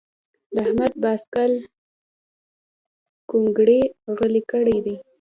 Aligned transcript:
د 0.53 0.55
احمد 0.65 0.93
باسکل 1.03 1.51
کونګري 3.29 3.81
غلي 4.17 4.41
کړي 4.51 4.77
دي. 4.85 4.95